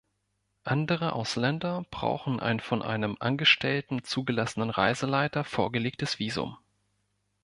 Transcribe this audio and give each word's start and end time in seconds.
Andere 0.63 1.13
Ausländer 1.13 1.85
brauchen 1.91 2.39
ein 2.39 2.59
von 2.59 2.81
einem 2.81 3.17
angestellten, 3.19 4.03
zugelassenen 4.03 4.71
Reiseleiter 4.71 5.43
vorgelegtes 5.43 6.17
Visum. 6.17 6.57